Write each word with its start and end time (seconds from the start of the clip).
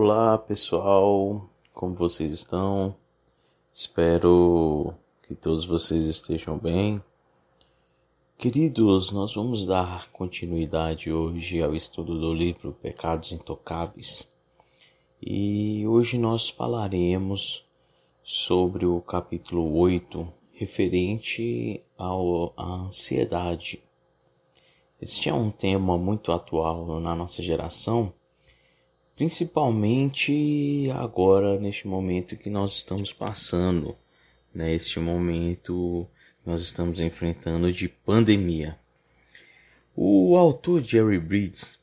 Olá 0.00 0.38
pessoal, 0.38 1.50
como 1.74 1.92
vocês 1.92 2.30
estão? 2.30 2.94
Espero 3.72 4.94
que 5.24 5.34
todos 5.34 5.66
vocês 5.66 6.04
estejam 6.04 6.56
bem. 6.56 7.02
Queridos, 8.38 9.10
nós 9.10 9.34
vamos 9.34 9.66
dar 9.66 10.08
continuidade 10.12 11.12
hoje 11.12 11.60
ao 11.60 11.74
estudo 11.74 12.16
do 12.16 12.32
livro 12.32 12.72
Pecados 12.80 13.32
Intocáveis 13.32 14.32
e 15.20 15.84
hoje 15.88 16.16
nós 16.16 16.48
falaremos 16.48 17.66
sobre 18.22 18.86
o 18.86 19.00
capítulo 19.00 19.76
8 19.80 20.32
referente 20.52 21.82
à 21.98 22.64
ansiedade. 22.86 23.82
Este 25.02 25.28
é 25.28 25.34
um 25.34 25.50
tema 25.50 25.98
muito 25.98 26.30
atual 26.30 27.00
na 27.00 27.16
nossa 27.16 27.42
geração 27.42 28.12
principalmente 29.18 30.88
agora 30.94 31.58
neste 31.58 31.88
momento 31.88 32.36
que 32.36 32.48
nós 32.48 32.74
estamos 32.76 33.12
passando, 33.12 33.96
né? 34.54 34.72
Este 34.72 35.00
momento 35.00 36.06
que 36.40 36.48
nós 36.48 36.62
estamos 36.62 37.00
enfrentando 37.00 37.72
de 37.72 37.88
pandemia. 37.88 38.78
O 39.96 40.36
autor 40.36 40.84
Jerry 40.84 41.18
Bridges, 41.18 41.80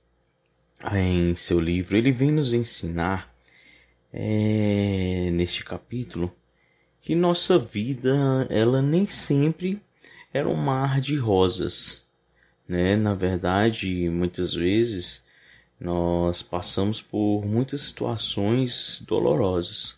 em 0.93 1.35
seu 1.35 1.59
livro, 1.59 1.98
ele 1.98 2.09
vem 2.09 2.31
nos 2.31 2.53
ensinar 2.53 3.29
é, 4.13 5.29
neste 5.34 5.62
capítulo 5.62 6.34
que 7.02 7.15
nossa 7.15 7.59
vida 7.59 8.48
ela 8.49 8.81
nem 8.81 9.05
sempre 9.05 9.81
era 10.34 10.48
um 10.48 10.55
mar 10.55 11.02
de 11.02 11.17
rosas, 11.17 12.07
né? 12.65 12.95
Na 12.95 13.13
verdade, 13.13 14.09
muitas 14.09 14.54
vezes 14.54 15.24
nós 15.79 16.41
passamos 16.41 17.02
por 17.02 17.45
muitas 17.45 17.81
situações 17.81 19.03
dolorosas. 19.07 19.98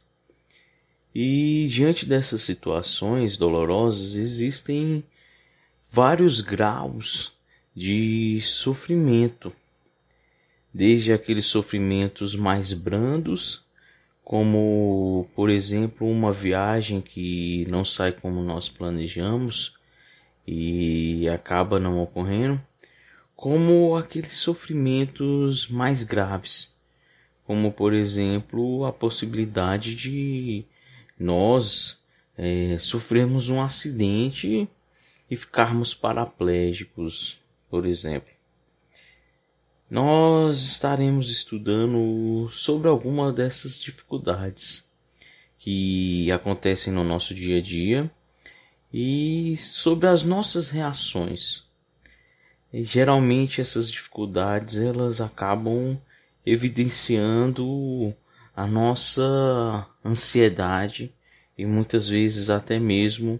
E 1.13 1.67
diante 1.69 2.05
dessas 2.05 2.43
situações 2.43 3.37
dolorosas 3.37 4.15
existem 4.15 5.03
vários 5.89 6.41
graus 6.41 7.33
de 7.75 8.39
sofrimento, 8.41 9.51
desde 10.73 11.13
aqueles 11.13 11.45
sofrimentos 11.45 12.35
mais 12.35 12.73
brandos, 12.73 13.63
como 14.23 15.27
por 15.35 15.49
exemplo 15.49 16.09
uma 16.09 16.31
viagem 16.31 16.99
que 16.99 17.65
não 17.69 17.85
sai 17.85 18.11
como 18.11 18.43
nós 18.43 18.67
planejamos 18.67 19.77
e 20.45 21.27
acaba 21.29 21.79
não 21.79 22.01
ocorrendo, 22.01 22.61
como 23.37 23.95
aqueles 23.95 24.33
sofrimentos 24.33 25.67
mais 25.67 26.01
graves, 26.03 26.75
como 27.45 27.71
por 27.71 27.93
exemplo 27.93 28.83
a 28.83 28.91
possibilidade 28.91 29.93
de 29.93 30.65
nós 31.19 31.99
é, 32.35 32.79
sofrermos 32.79 33.47
um 33.47 33.61
acidente 33.61 34.67
e 35.29 35.35
ficarmos 35.35 35.93
paraplégicos, 35.93 37.39
por 37.69 37.85
exemplo. 37.85 38.33
Nós 39.87 40.63
estaremos 40.63 41.29
estudando 41.29 42.49
sobre 42.51 42.87
alguma 42.87 43.31
dessas 43.31 43.79
dificuldades 43.79 44.91
que 45.59 46.31
acontecem 46.31 46.91
no 46.91 47.03
nosso 47.03 47.35
dia 47.35 47.59
a 47.59 47.61
dia 47.61 48.11
e 48.91 49.55
sobre 49.57 50.07
as 50.07 50.23
nossas 50.23 50.69
reações 50.69 51.66
e, 52.77 52.83
geralmente 52.83 53.59
essas 53.59 53.91
dificuldades 53.91 54.77
elas 54.77 55.19
acabam 55.19 55.99
evidenciando 56.45 58.13
a 58.55 58.67
nossa 58.67 59.87
ansiedade 60.05 61.11
e 61.57 61.65
muitas 61.65 62.07
vezes 62.07 62.51
até 62.51 62.77
mesmo 62.77 63.39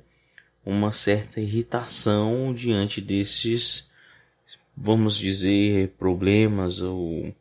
uma 0.66 0.92
certa 0.92 1.40
irritação 1.40 2.52
diante 2.52 3.00
desses, 3.00 3.92
vamos 4.76 5.16
dizer, 5.16 5.90
problemas 6.00 6.82
ou 6.82 7.32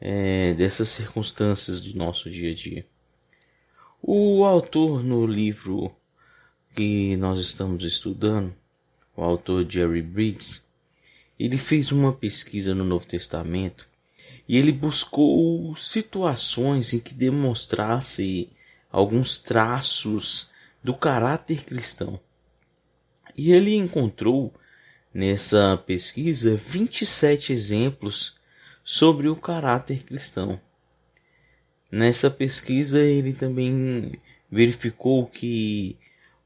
é, 0.00 0.54
dessas 0.54 0.88
circunstâncias 0.88 1.80
do 1.82 1.94
nosso 1.94 2.30
dia 2.30 2.52
a 2.52 2.54
dia. 2.54 2.86
O 4.02 4.44
autor 4.44 5.04
no 5.04 5.26
livro 5.26 5.94
que 6.74 7.16
nós 7.18 7.38
estamos 7.38 7.84
estudando, 7.84 8.52
o 9.14 9.22
autor 9.22 9.70
Jerry 9.70 10.00
Briggs, 10.00 10.71
ele 11.44 11.58
fez 11.58 11.90
uma 11.90 12.12
pesquisa 12.12 12.72
no 12.72 12.84
Novo 12.84 13.04
Testamento 13.04 13.84
e 14.48 14.56
ele 14.56 14.70
buscou 14.70 15.74
situações 15.74 16.92
em 16.92 17.00
que 17.00 17.12
demonstrasse 17.12 18.48
alguns 18.92 19.38
traços 19.38 20.52
do 20.84 20.94
caráter 20.94 21.64
cristão. 21.64 22.20
E 23.36 23.50
ele 23.50 23.74
encontrou 23.74 24.54
nessa 25.12 25.82
pesquisa 25.84 26.54
27 26.54 27.52
exemplos 27.52 28.36
sobre 28.84 29.28
o 29.28 29.34
caráter 29.34 30.04
cristão. 30.04 30.60
Nessa 31.90 32.30
pesquisa 32.30 33.00
ele 33.00 33.32
também 33.32 34.12
verificou 34.48 35.26
que 35.26 35.96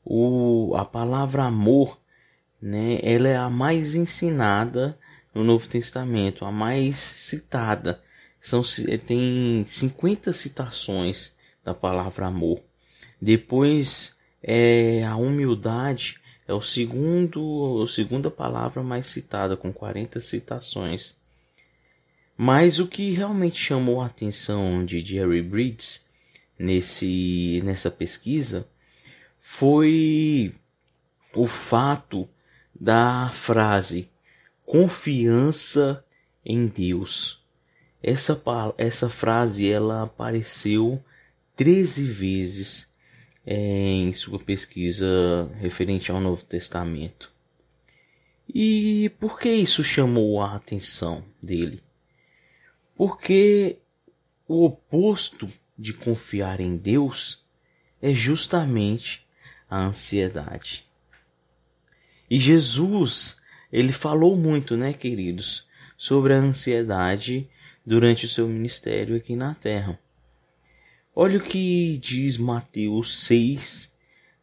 o, 0.03 0.75
a 0.75 0.87
palavra 0.87 1.45
amor 1.45 1.99
né, 2.61 2.99
ela 3.03 3.28
é 3.28 3.37
a 3.37 3.50
mais 3.50 3.94
ensinada 3.94 4.99
no 5.34 5.44
Novo 5.44 5.69
Testamento, 5.69 6.44
a 6.44 6.53
mais 6.53 6.97
citada. 6.97 8.00
São, 8.41 8.62
tem 9.06 9.65
50 9.69 10.33
citações 10.33 11.33
da 11.65 11.75
palavra 11.75 12.27
amor. 12.27 12.61
Depois 13.21 14.19
é 14.43 15.05
a 15.05 15.16
humildade 15.16 16.21
é 16.49 16.55
o 16.55 16.62
segundo, 16.62 17.83
a 17.83 17.89
segunda 17.89 18.31
palavra 18.31 18.83
mais 18.83 19.06
citada 19.06 19.56
com 19.56 19.72
40 19.72 20.21
citações. 20.21 21.16
Mas 22.37 22.78
o 22.78 22.87
que 22.87 23.11
realmente 23.11 23.59
chamou 23.59 24.00
a 24.00 24.06
atenção 24.06 24.84
de 24.84 25.05
Jerry 25.05 25.43
Bridges 25.43 26.06
nesse 26.59 27.61
nessa 27.65 27.91
pesquisa 27.91 28.69
foi 29.41 30.55
o 31.34 31.47
fato 31.47 32.28
da 32.81 33.31
frase 33.32 34.09
confiança 34.64 36.04
em 36.44 36.66
Deus. 36.66 37.42
Essa, 38.03 38.42
essa 38.76 39.09
frase 39.09 39.70
ela 39.70 40.03
apareceu 40.03 41.03
13 41.54 42.04
vezes 42.04 42.92
em 43.47 44.12
sua 44.12 44.38
pesquisa 44.38 45.50
referente 45.60 46.10
ao 46.10 46.20
Novo 46.20 46.44
Testamento. 46.44 47.31
E 48.53 49.10
por 49.20 49.38
que 49.38 49.48
isso 49.48 49.82
chamou 49.82 50.41
a 50.41 50.54
atenção 50.54 51.25
dele? 51.42 51.82
Porque 52.97 53.76
o 54.48 54.65
oposto 54.65 55.48
de 55.78 55.92
confiar 55.92 56.60
em 56.60 56.76
Deus 56.76 57.44
é 58.00 58.12
justamente 58.12 59.26
a 59.69 59.84
ansiedade. 59.84 60.85
E 62.31 62.38
Jesus, 62.38 63.41
ele 63.72 63.92
falou 63.92 64.37
muito, 64.37 64.76
né, 64.76 64.92
queridos, 64.92 65.66
sobre 65.97 66.34
a 66.34 66.38
ansiedade 66.38 67.48
durante 67.84 68.26
o 68.26 68.28
seu 68.28 68.48
ministério 68.48 69.16
aqui 69.16 69.37
na 69.37 69.54
terra. 69.54 69.98
Olha 71.15 71.38
o 71.38 71.42
que 71.42 71.98
diz 71.98 72.36
Mateus 72.36 73.20
6, 73.25 73.97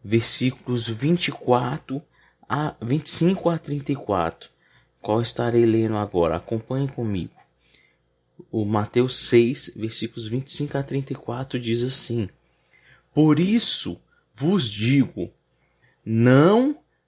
versículos 0.03 0.87
24 0.87 2.01
a 2.49 2.75
25 2.81 3.49
a 3.49 3.57
34. 3.57 4.49
Qual 5.01 5.21
estarei 5.21 5.65
lendo 5.65 5.97
agora? 5.97 6.37
Acompanhe 6.37 6.87
comigo. 6.87 7.33
O 8.51 8.65
Mateus 8.65 9.17
6, 9.17 9.73
versículos 9.75 10.27
25 10.27 10.77
a 10.77 10.83
34 10.83 11.59
diz 11.59 11.83
assim: 11.83 12.29
Por 13.13 13.39
isso 13.39 14.01
vos 14.35 14.69
digo, 14.69 15.29
não 16.05 16.82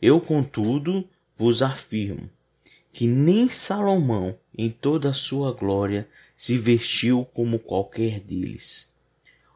Eu, 0.00 0.20
contudo, 0.20 1.08
vos 1.36 1.62
afirmo 1.62 2.28
que 2.92 3.06
nem 3.06 3.48
Salomão, 3.48 4.36
em 4.56 4.68
toda 4.68 5.10
a 5.10 5.14
sua 5.14 5.52
glória, 5.52 6.08
se 6.36 6.58
vestiu 6.58 7.24
como 7.32 7.58
qualquer 7.58 8.20
deles. 8.20 8.92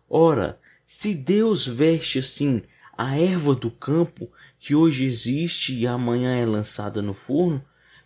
Ora, 0.08 0.58
se 0.86 1.14
Deus 1.14 1.66
veste 1.66 2.18
assim 2.18 2.62
a 2.96 3.18
erva 3.18 3.54
do 3.54 3.70
campo, 3.70 4.30
que 4.60 4.74
hoje 4.74 5.04
existe 5.04 5.74
e 5.74 5.86
amanhã 5.86 6.36
é 6.36 6.46
lançada 6.46 7.02
no 7.02 7.12
forno, 7.12 7.62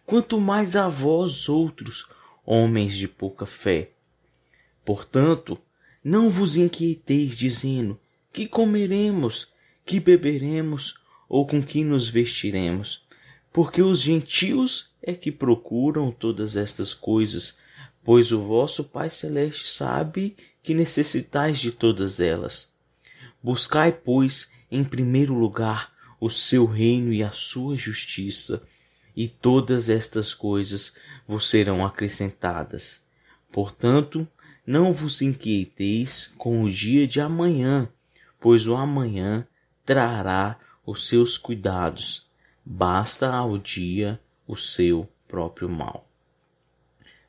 quanto 0.06 0.40
mais 0.40 0.74
a 0.74 0.88
vós 0.88 1.48
outros, 1.48 2.06
homens 2.44 2.96
de 2.96 3.06
pouca 3.06 3.44
fé. 3.44 3.90
Portanto, 4.84 5.58
não 6.02 6.30
vos 6.30 6.56
inquieteis 6.56 7.36
dizendo: 7.36 7.98
que 8.32 8.46
comeremos, 8.46 9.48
que 9.84 10.00
beberemos, 10.00 10.97
ou 11.28 11.46
com 11.46 11.62
que 11.62 11.84
nos 11.84 12.08
vestiremos? 12.08 13.02
Porque 13.52 13.82
os 13.82 14.00
gentios 14.00 14.90
é 15.02 15.12
que 15.12 15.30
procuram 15.30 16.10
todas 16.10 16.56
estas 16.56 16.94
coisas, 16.94 17.56
pois 18.04 18.32
o 18.32 18.40
vosso 18.40 18.84
Pai 18.84 19.10
Celeste 19.10 19.68
sabe 19.68 20.36
que 20.62 20.74
necessitais 20.74 21.58
de 21.58 21.72
todas 21.72 22.20
elas. 22.20 22.70
Buscai, 23.42 23.92
pois, 23.92 24.52
em 24.70 24.84
primeiro 24.84 25.34
lugar 25.34 25.92
o 26.20 26.28
seu 26.28 26.66
reino 26.66 27.12
e 27.12 27.22
a 27.22 27.30
sua 27.30 27.76
justiça, 27.76 28.62
e 29.16 29.28
todas 29.28 29.88
estas 29.88 30.34
coisas 30.34 30.96
vos 31.26 31.48
serão 31.48 31.84
acrescentadas. 31.84 33.06
Portanto, 33.50 34.26
não 34.66 34.92
vos 34.92 35.22
inquieteis 35.22 36.30
com 36.36 36.62
o 36.62 36.70
dia 36.70 37.06
de 37.06 37.20
amanhã, 37.20 37.88
pois 38.40 38.66
o 38.66 38.76
amanhã 38.76 39.46
trará 39.84 40.58
os 40.90 41.06
seus 41.06 41.36
cuidados. 41.36 42.22
Basta 42.64 43.28
ao 43.28 43.58
dia 43.58 44.18
o 44.46 44.56
seu 44.56 45.06
próprio 45.28 45.68
mal. 45.68 46.08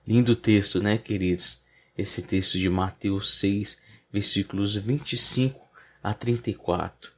Lindo 0.07 0.33
texto, 0.33 0.81
né, 0.81 0.97
queridos? 0.97 1.59
Esse 1.97 2.21
texto 2.21 2.57
de 2.57 2.69
Mateus 2.69 3.33
6, 3.33 3.81
versículos 4.13 4.75
25 4.75 5.59
a 6.01 6.13
34. 6.13 7.11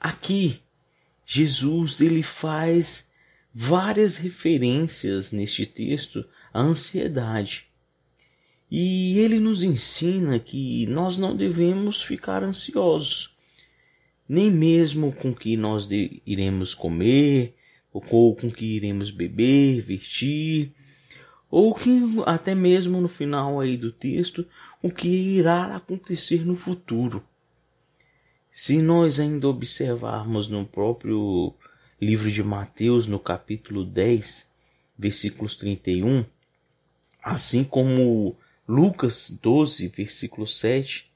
Aqui, 0.00 0.62
Jesus 1.26 2.00
ele 2.00 2.22
faz 2.22 3.12
várias 3.54 4.16
referências 4.16 5.30
neste 5.30 5.66
texto 5.66 6.24
à 6.54 6.60
ansiedade. 6.62 7.66
E 8.70 9.18
ele 9.18 9.38
nos 9.38 9.62
ensina 9.62 10.38
que 10.38 10.86
nós 10.86 11.18
não 11.18 11.36
devemos 11.36 12.02
ficar 12.02 12.42
ansiosos, 12.42 13.39
nem 14.30 14.48
mesmo 14.48 15.10
com 15.10 15.34
que 15.34 15.56
nós 15.56 15.88
iremos 16.24 16.72
comer, 16.72 17.52
ou 17.92 18.36
com 18.36 18.48
que 18.48 18.64
iremos 18.64 19.10
beber, 19.10 19.80
vestir, 19.80 20.70
ou 21.50 21.74
que 21.74 21.90
até 22.24 22.54
mesmo 22.54 23.00
no 23.00 23.08
final 23.08 23.58
aí 23.58 23.76
do 23.76 23.90
texto, 23.90 24.46
o 24.80 24.88
que 24.88 25.08
irá 25.08 25.74
acontecer 25.74 26.46
no 26.46 26.54
futuro. 26.54 27.20
Se 28.52 28.80
nós 28.80 29.18
ainda 29.18 29.48
observarmos 29.48 30.46
no 30.46 30.64
próprio 30.64 31.52
livro 32.00 32.30
de 32.30 32.44
Mateus, 32.44 33.08
no 33.08 33.18
capítulo 33.18 33.84
10, 33.84 34.48
versículos 34.96 35.56
31, 35.56 36.24
assim 37.20 37.64
como 37.64 38.36
Lucas 38.68 39.36
12, 39.42 39.88
versículo 39.88 40.46
7, 40.46 41.09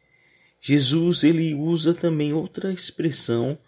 Jesus 0.66 1.25
ele 1.25 1.52
usa 1.52 1.93
também 1.93 2.32
outra 2.32 2.72
expressão 2.72 3.58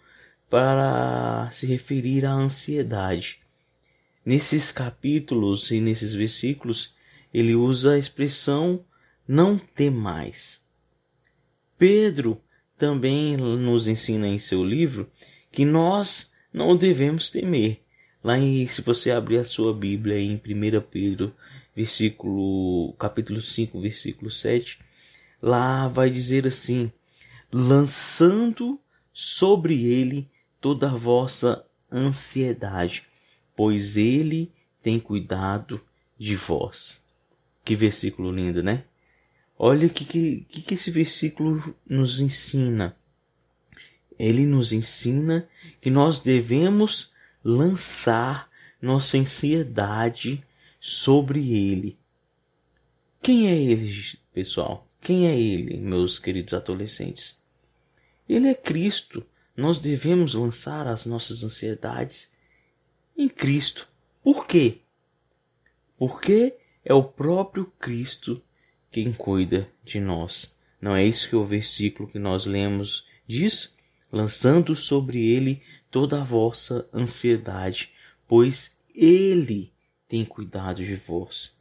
para 0.49 1.47
se 1.53 1.67
referir 1.67 2.25
à 2.25 2.31
ansiedade. 2.31 3.37
Nesses 4.25 4.71
capítulos 4.71 5.69
e 5.69 5.79
nesses 5.79 6.15
versículos, 6.15 6.95
ele 7.31 7.53
usa 7.53 7.93
a 7.93 7.99
expressão 7.99 8.83
não 9.27 9.59
temais. 9.59 10.63
Pedro 11.77 12.41
também 12.79 13.37
nos 13.37 13.87
ensina 13.87 14.27
em 14.27 14.39
seu 14.39 14.65
livro 14.65 15.07
que 15.51 15.65
nós 15.65 16.33
não 16.51 16.75
devemos 16.75 17.29
temer. 17.29 17.79
Lá 18.23 18.39
em, 18.39 18.65
se 18.65 18.81
você 18.81 19.11
abrir 19.11 19.37
a 19.37 19.45
sua 19.45 19.71
Bíblia 19.71 20.19
em 20.19 20.33
1 20.33 20.81
Pedro 20.89 21.31
versículo, 21.75 22.91
capítulo 22.93 23.39
5, 23.39 23.79
versículo 23.79 24.31
7, 24.31 24.86
lá 25.41 25.87
vai 25.87 26.09
dizer 26.09 26.47
assim: 26.47 26.91
lançando 27.51 28.79
sobre 29.13 29.85
ele 29.85 30.29
toda 30.59 30.91
a 30.91 30.95
vossa 30.95 31.65
ansiedade, 31.91 33.03
pois 33.55 33.97
ele 33.97 34.51
tem 34.81 34.99
cuidado 34.99 35.81
de 36.17 36.35
vós. 36.35 37.01
Que 37.63 37.75
versículo 37.75 38.31
lindo, 38.31 38.63
né? 38.63 38.83
Olha 39.59 39.87
o 39.87 39.89
que, 39.89 40.05
que, 40.05 40.61
que 40.61 40.73
esse 40.73 40.91
versículo 40.91 41.75
nos 41.85 42.19
ensina. 42.19 42.95
Ele 44.17 44.45
nos 44.45 44.71
ensina 44.71 45.47
que 45.81 45.89
nós 45.89 46.19
devemos 46.19 47.11
lançar 47.43 48.49
nossa 48.81 49.17
ansiedade 49.17 50.43
sobre 50.79 51.51
ele. 51.51 51.97
Quem 53.21 53.47
é 53.47 53.55
ele, 53.55 54.17
pessoal? 54.33 54.86
Quem 55.01 55.27
é 55.27 55.39
ele, 55.39 55.77
meus 55.77 56.19
queridos 56.19 56.53
adolescentes? 56.53 57.41
Ele 58.27 58.47
é 58.49 58.55
Cristo. 58.55 59.25
Nós 59.55 59.79
devemos 59.79 60.33
lançar 60.33 60.85
as 60.87 61.05
nossas 61.05 61.43
ansiedades 61.43 62.33
em 63.17 63.27
Cristo. 63.27 63.87
Por 64.23 64.45
quê? 64.45 64.81
Porque 65.97 66.55
é 66.83 66.93
o 66.93 67.03
próprio 67.03 67.65
Cristo 67.79 68.41
quem 68.91 69.11
cuida 69.13 69.69
de 69.83 69.99
nós. 69.99 70.55
Não 70.81 70.95
é 70.95 71.03
isso 71.03 71.29
que 71.29 71.35
o 71.35 71.45
versículo 71.45 72.09
que 72.09 72.19
nós 72.19 72.45
lemos 72.45 73.05
diz? 73.27 73.77
Lançando 74.11 74.75
sobre 74.75 75.25
ele 75.25 75.61
toda 75.89 76.21
a 76.21 76.23
vossa 76.23 76.87
ansiedade, 76.93 77.93
pois 78.27 78.79
ele 78.93 79.71
tem 80.07 80.23
cuidado 80.23 80.83
de 80.83 80.95
vós. 80.95 81.55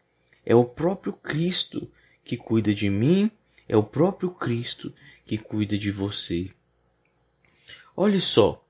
É 0.45 0.55
o 0.55 0.64
próprio 0.64 1.12
Cristo 1.12 1.90
que 2.26 2.37
cuida 2.37 2.75
de 2.75 2.90
mim, 2.90 3.30
é 3.68 3.76
o 3.76 3.83
próprio 3.85 4.30
Cristo 4.30 4.92
que 5.25 5.38
cuida 5.38 5.78
de 5.78 5.92
você. 5.92 6.50
Olhe 7.97 8.21
só, 8.21 8.62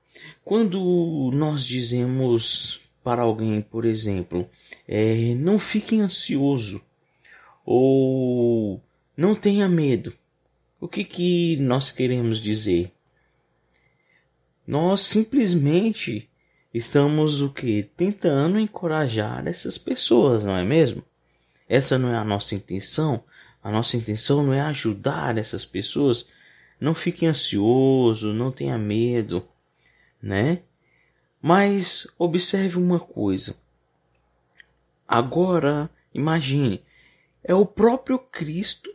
quando 0.45 1.31
nós 1.33 1.65
dizemos 1.65 2.79
para 3.03 3.23
alguém, 3.23 3.61
por 3.61 3.83
exemplo, 3.83 4.47
é, 4.87 5.33
não 5.35 5.57
fique 5.57 5.99
ansioso 5.99 6.81
ou 7.65 8.81
não 9.15 9.35
tenha 9.35 9.67
medo, 9.67 10.13
o 10.79 10.87
que, 10.87 11.03
que 11.03 11.57
nós 11.57 11.91
queremos 11.91 12.39
dizer? 12.39 12.91
Nós 14.65 15.01
simplesmente 15.01 16.29
estamos 16.71 17.41
o 17.41 17.49
que 17.49 17.83
tentando 17.97 18.59
encorajar 18.59 19.47
essas 19.47 19.77
pessoas, 19.77 20.43
não 20.43 20.55
é 20.55 20.63
mesmo? 20.63 21.03
Essa 21.67 21.97
não 21.97 22.09
é 22.09 22.17
a 22.17 22.23
nossa 22.23 22.53
intenção. 22.53 23.23
A 23.67 23.69
nossa 23.69 23.97
intenção 23.97 24.45
não 24.45 24.53
é 24.53 24.61
ajudar 24.61 25.37
essas 25.37 25.65
pessoas. 25.65 26.29
Não 26.79 26.93
fique 26.93 27.25
ansioso, 27.25 28.31
não 28.31 28.49
tenha 28.49 28.77
medo, 28.77 29.45
né? 30.21 30.61
Mas 31.41 32.07
observe 32.17 32.77
uma 32.77 32.97
coisa. 32.97 33.57
Agora, 35.05 35.89
imagine, 36.13 36.81
é 37.43 37.53
o 37.53 37.65
próprio 37.65 38.17
Cristo, 38.17 38.89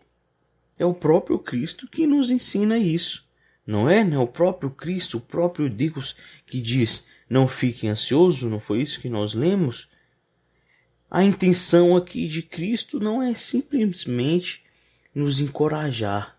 é 0.79 0.87
o 0.87 0.95
próprio 0.95 1.39
Cristo 1.39 1.87
que 1.87 2.07
nos 2.07 2.31
ensina 2.31 2.79
isso. 2.79 3.29
Não 3.67 3.91
é, 3.91 4.03
né? 4.03 4.17
O 4.17 4.27
próprio 4.27 4.71
Cristo, 4.71 5.19
o 5.19 5.21
próprio 5.21 5.69
Deus 5.69 6.17
que 6.47 6.63
diz: 6.63 7.09
não 7.29 7.47
fique 7.47 7.87
ansioso, 7.87 8.49
não 8.49 8.59
foi 8.59 8.81
isso 8.81 9.03
que 9.03 9.11
nós 9.11 9.35
lemos? 9.35 9.91
A 11.11 11.23
intenção 11.23 11.95
aqui 11.95 12.27
de 12.27 12.41
Cristo 12.41 12.99
não 12.99 13.23
é 13.23 13.35
simplesmente 13.35 14.62
nos 15.15 15.41
encorajar. 15.41 16.37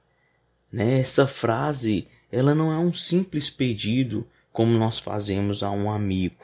Né? 0.72 1.00
Essa 1.00 1.28
frase, 1.28 2.08
ela 2.32 2.56
não 2.56 2.72
é 2.72 2.78
um 2.78 2.94
simples 2.94 3.50
pedido 3.50 4.28
como 4.52 4.78
nós 4.78 5.00
fazemos 5.00 5.64
a 5.64 5.72
um 5.72 5.92
amigo. 5.92 6.44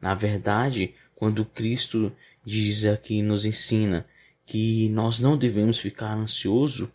Na 0.00 0.14
verdade, 0.14 0.94
quando 1.14 1.44
Cristo 1.44 2.12
diz 2.44 2.84
aqui, 2.84 3.22
nos 3.22 3.44
ensina 3.44 4.06
que 4.44 4.88
nós 4.90 5.18
não 5.18 5.36
devemos 5.36 5.78
ficar 5.78 6.14
ansioso, 6.14 6.90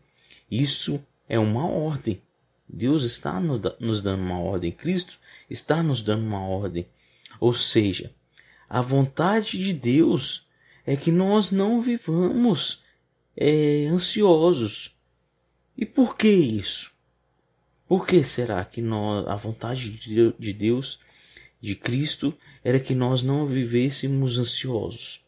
isso 0.50 1.06
é 1.28 1.38
uma 1.38 1.68
ordem. 1.68 2.22
Deus 2.68 3.04
está 3.04 3.40
nos 3.40 4.02
dando 4.02 4.22
uma 4.22 4.40
ordem, 4.40 4.72
Cristo 4.72 5.20
está 5.50 5.84
nos 5.84 6.02
dando 6.02 6.24
uma 6.24 6.42
ordem. 6.42 6.88
Ou 7.40 7.54
seja, 7.54 8.10
a 8.70 8.80
vontade 8.80 9.58
de 9.58 9.74
Deus 9.74 10.48
é 10.86 10.96
que 10.96 11.12
nós 11.12 11.52
não 11.52 11.82
vivamos 11.82 12.84
é, 13.36 13.88
ansiosos. 13.88 14.96
E 15.78 15.86
por 15.86 16.18
que 16.18 16.30
isso? 16.30 16.92
Por 17.88 18.06
que 18.08 18.24
será 18.24 18.64
que 18.64 18.82
nós, 18.82 19.28
a 19.28 19.36
vontade 19.36 19.90
de 19.90 20.54
Deus, 20.54 21.00
de 21.60 21.76
Cristo, 21.76 22.38
era 22.64 22.80
que 22.80 22.96
nós 22.96 23.22
não 23.22 23.46
vivêssemos 23.46 24.38
ansiosos? 24.38 25.26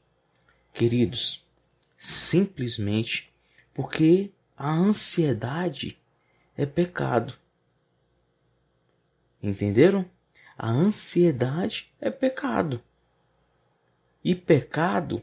Queridos, 0.73 1.43
simplesmente 1.97 3.33
porque 3.73 4.31
a 4.55 4.71
ansiedade 4.71 5.97
é 6.55 6.65
pecado. 6.65 7.33
Entenderam? 9.41 10.05
A 10.57 10.69
ansiedade 10.69 11.91
é 11.99 12.09
pecado. 12.09 12.81
E 14.23 14.33
pecado 14.33 15.21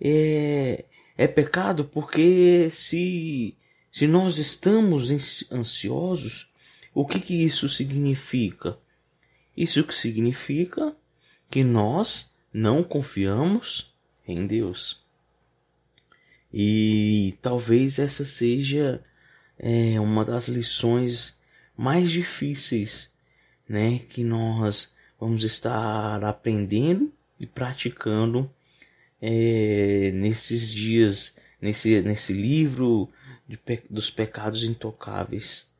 é, 0.00 0.84
é 1.16 1.26
pecado 1.26 1.84
porque 1.84 2.68
se, 2.70 3.56
se 3.90 4.06
nós 4.06 4.38
estamos 4.38 5.10
ansiosos, 5.50 6.50
o 6.94 7.06
que, 7.06 7.20
que 7.20 7.44
isso 7.44 7.68
significa? 7.68 8.76
Isso 9.56 9.84
que 9.84 9.94
significa 9.94 10.94
que 11.50 11.62
nós 11.62 12.34
não 12.52 12.82
confiamos 12.82 13.94
em 14.26 14.46
Deus. 14.46 15.02
E 16.52 17.34
talvez 17.40 17.98
essa 17.98 18.24
seja 18.24 19.02
é, 19.58 19.98
uma 20.00 20.24
das 20.24 20.48
lições 20.48 21.40
mais 21.76 22.10
difíceis 22.10 23.10
né, 23.68 23.98
que 23.98 24.22
nós 24.22 24.96
vamos 25.18 25.44
estar 25.44 26.22
aprendendo 26.24 27.12
e 27.40 27.46
praticando 27.46 28.50
é, 29.22 30.10
nesses 30.12 30.72
dias, 30.72 31.38
nesse, 31.60 32.00
nesse 32.02 32.32
livro 32.32 33.08
dos 33.88 34.10
pecados 34.10 34.64
intocáveis. 34.64 35.70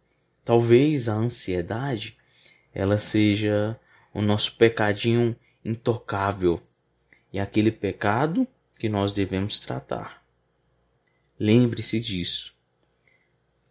Talvez 0.45 1.09
a 1.09 1.15
ansiedade 1.15 2.17
ela 2.73 3.01
seja 3.01 3.79
o 4.15 4.23
nosso 4.23 4.57
pecadinho 4.57 5.37
intocável 5.65 6.63
e 7.33 7.41
aquele 7.41 7.73
pecado 7.73 8.47
que 8.79 8.89
nós 8.89 9.13
devemos 9.13 9.59
tratar. 9.59 10.23
Lembre-se 11.39 11.99
disso. 11.99 12.55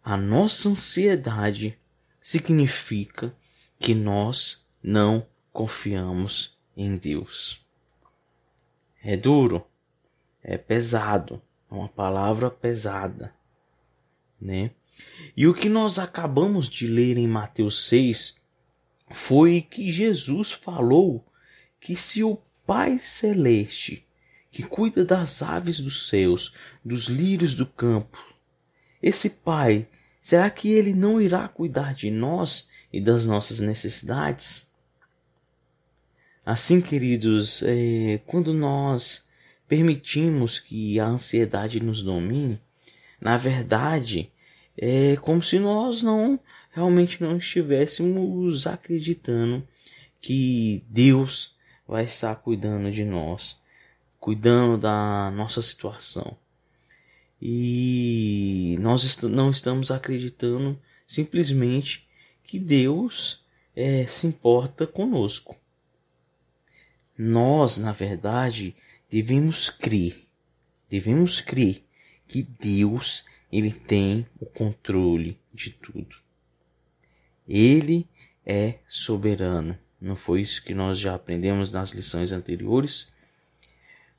A 0.04 0.16
nossa 0.16 0.68
ansiedade 0.68 1.78
significa 2.20 3.34
que 3.78 3.94
nós 3.94 4.66
não 4.82 5.26
confiamos 5.52 6.58
em 6.76 6.96
Deus. 6.96 7.61
É 9.02 9.16
duro, 9.16 9.66
é 10.42 10.56
pesado, 10.56 11.42
é 11.70 11.74
uma 11.74 11.88
palavra 11.88 12.50
pesada, 12.50 13.34
né? 14.40 14.70
E 15.36 15.46
o 15.46 15.54
que 15.54 15.68
nós 15.68 15.98
acabamos 15.98 16.68
de 16.68 16.86
ler 16.86 17.16
em 17.16 17.26
Mateus 17.26 17.86
6 17.88 18.36
foi 19.10 19.60
que 19.60 19.90
Jesus 19.90 20.52
falou 20.52 21.24
que 21.80 21.96
se 21.96 22.22
o 22.22 22.36
Pai 22.64 22.98
Celeste, 22.98 24.06
que 24.50 24.62
cuida 24.62 25.04
das 25.04 25.42
aves 25.42 25.80
dos 25.80 26.08
céus, 26.08 26.54
dos 26.84 27.06
lírios 27.06 27.54
do 27.54 27.66
campo, 27.66 28.22
esse 29.02 29.30
Pai, 29.30 29.88
será 30.20 30.48
que 30.48 30.70
ele 30.70 30.94
não 30.94 31.20
irá 31.20 31.48
cuidar 31.48 31.94
de 31.94 32.10
nós 32.10 32.68
e 32.92 33.00
das 33.00 33.26
nossas 33.26 33.58
necessidades? 33.58 34.71
Assim, 36.44 36.80
queridos, 36.80 37.62
é, 37.62 38.20
quando 38.26 38.52
nós 38.52 39.28
permitimos 39.68 40.58
que 40.58 40.98
a 40.98 41.06
ansiedade 41.06 41.80
nos 41.80 42.02
domine, 42.02 42.60
na 43.20 43.36
verdade, 43.36 44.30
é 44.76 45.16
como 45.16 45.42
se 45.42 45.58
nós 45.58 46.02
não 46.02 46.38
realmente 46.72 47.22
não 47.22 47.36
estivéssemos 47.36 48.66
acreditando 48.66 49.66
que 50.20 50.84
Deus 50.88 51.54
vai 51.86 52.04
estar 52.04 52.34
cuidando 52.36 52.90
de 52.90 53.04
nós, 53.04 53.60
cuidando 54.18 54.78
da 54.78 55.30
nossa 55.36 55.62
situação. 55.62 56.36
E 57.40 58.76
nós 58.80 59.20
não 59.22 59.50
estamos 59.50 59.90
acreditando 59.90 60.78
simplesmente 61.06 62.08
que 62.44 62.58
Deus 62.58 63.44
é, 63.74 64.06
se 64.06 64.26
importa 64.26 64.86
conosco. 64.86 65.56
Nós, 67.24 67.78
na 67.78 67.92
verdade, 67.92 68.74
devemos 69.08 69.70
crer, 69.70 70.26
devemos 70.90 71.40
crer 71.40 71.84
que 72.26 72.42
Deus 72.42 73.26
ele 73.52 73.70
tem 73.70 74.26
o 74.40 74.46
controle 74.46 75.38
de 75.54 75.70
tudo. 75.70 76.16
Ele 77.46 78.08
é 78.44 78.80
soberano. 78.88 79.78
Não 80.00 80.16
foi 80.16 80.40
isso 80.40 80.64
que 80.64 80.74
nós 80.74 80.98
já 80.98 81.14
aprendemos 81.14 81.70
nas 81.70 81.92
lições 81.92 82.32
anteriores? 82.32 83.12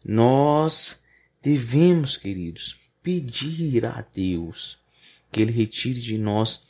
Nós 0.05 1.03
devemos, 1.41 2.15
queridos, 2.15 2.79
pedir 3.01 3.85
a 3.85 4.01
Deus 4.13 4.79
que 5.29 5.41
Ele 5.41 5.51
retire 5.51 5.99
de 5.99 6.17
nós 6.17 6.69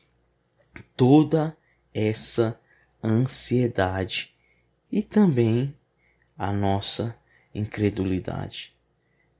toda 0.97 1.55
essa 1.93 2.59
ansiedade 3.03 4.33
e 4.91 5.03
também 5.03 5.75
a 6.37 6.51
nossa 6.51 7.17
incredulidade. 7.53 8.73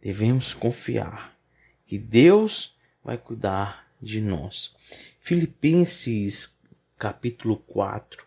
Devemos 0.01 0.53
confiar 0.53 1.38
que 1.85 1.97
Deus 1.97 2.75
vai 3.03 3.17
cuidar 3.17 3.88
de 4.01 4.21
nós. 4.21 4.75
Filipenses 5.19 6.59
capítulo 6.97 7.57
4, 7.57 8.25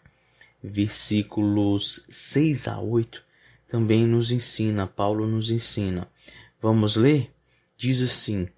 versículos 0.62 2.06
6 2.10 2.68
a 2.68 2.80
8 2.80 3.24
também 3.68 4.06
nos 4.06 4.30
ensina, 4.30 4.86
Paulo 4.86 5.26
nos 5.26 5.50
ensina. 5.50 6.08
Vamos 6.62 6.96
ler? 6.96 7.30
Diz 7.76 8.00
assim: 8.00 8.48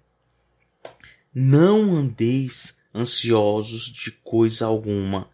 Não 1.33 1.95
andeis 1.95 2.81
ansiosos 2.93 3.85
de 3.85 4.11
coisa 4.11 4.65
alguma, 4.65 5.29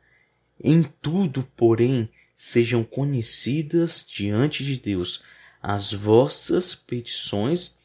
em 0.59 0.83
tudo, 0.83 1.43
porém, 1.55 2.09
sejam 2.35 2.83
conhecidas 2.83 4.05
diante 4.07 4.63
de 4.63 4.77
Deus 4.77 5.23
as 5.61 5.93
vossas 5.93 6.75
petições 6.75 7.77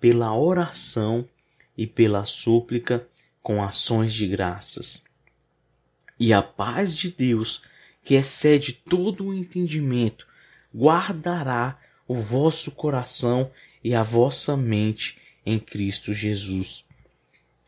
pela 0.00 0.36
oração 0.36 1.28
e 1.76 1.86
pela 1.86 2.24
súplica 2.24 3.06
com 3.42 3.62
ações 3.62 4.12
de 4.12 4.26
graças. 4.26 5.04
E 6.18 6.32
a 6.32 6.42
paz 6.42 6.96
de 6.96 7.10
Deus, 7.10 7.62
que 8.04 8.14
excede 8.14 8.72
todo 8.72 9.26
o 9.26 9.34
entendimento, 9.34 10.26
guardará 10.74 11.78
o 12.06 12.16
vosso 12.16 12.72
coração 12.72 13.50
e 13.82 13.94
a 13.94 14.02
vossa 14.02 14.56
mente 14.56 15.18
em 15.44 15.58
Cristo 15.58 16.12
Jesus. 16.12 16.84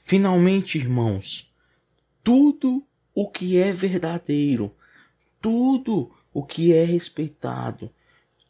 Finalmente, 0.05 0.77
irmãos, 0.77 1.53
tudo 2.23 2.85
o 3.15 3.29
que 3.31 3.57
é 3.57 3.73
verdadeiro, 3.73 4.75
tudo 5.41 6.13
o 6.33 6.43
que 6.43 6.73
é 6.73 6.85
respeitado, 6.85 7.91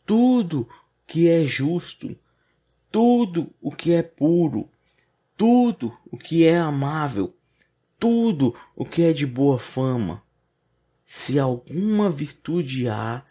tudo 0.06 0.68
que 1.06 1.28
é 1.28 1.44
justo, 1.44 2.16
tudo 2.90 3.52
o 3.60 3.70
que 3.70 3.92
é 3.92 4.02
puro, 4.02 4.68
tudo 5.36 5.96
o 6.10 6.16
que 6.16 6.46
é 6.46 6.58
amável, 6.58 7.34
tudo 7.98 8.54
o 8.76 8.84
que 8.84 9.02
é 9.02 9.12
de 9.12 9.26
boa 9.26 9.58
fama. 9.58 10.22
Se 11.04 11.38
alguma 11.38 12.08
virtude 12.08 12.88
há 12.88 13.22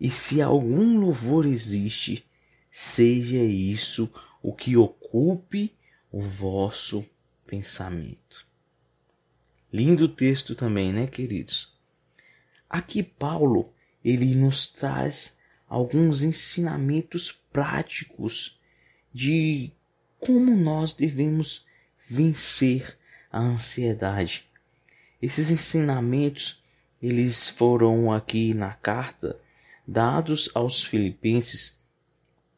e 0.00 0.10
se 0.10 0.42
algum 0.42 0.98
louvor 0.98 1.46
existe, 1.46 2.26
seja 2.70 3.36
isso 3.36 4.12
o 4.42 4.52
que 4.52 4.76
ocupe 4.76 5.72
o 6.10 6.20
vosso 6.20 7.04
pensamento. 7.46 8.46
Lindo 9.72 10.08
texto 10.08 10.54
também, 10.54 10.92
né, 10.92 11.06
queridos? 11.06 11.74
Aqui 12.68 13.02
Paulo 13.02 13.72
ele 14.04 14.34
nos 14.34 14.66
traz 14.66 15.38
alguns 15.68 16.22
ensinamentos 16.22 17.32
práticos 17.52 18.60
de 19.12 19.72
como 20.18 20.56
nós 20.56 20.94
devemos 20.94 21.66
vencer 22.08 22.98
a 23.30 23.40
ansiedade. 23.40 24.44
Esses 25.20 25.50
ensinamentos 25.50 26.62
eles 27.02 27.48
foram 27.48 28.12
aqui 28.12 28.54
na 28.54 28.74
carta 28.74 29.38
dados 29.86 30.50
aos 30.54 30.82
filipenses 30.82 31.80